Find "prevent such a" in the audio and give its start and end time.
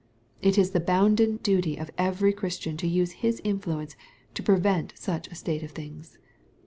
4.41-5.35